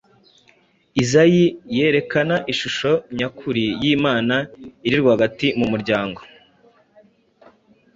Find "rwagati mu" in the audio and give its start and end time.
5.01-5.65